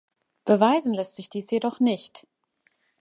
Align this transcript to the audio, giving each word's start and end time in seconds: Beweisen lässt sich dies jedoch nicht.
Beweisen 0.45 0.95
lässt 0.95 1.13
sich 1.15 1.29
dies 1.29 1.51
jedoch 1.51 1.79
nicht. 1.79 2.25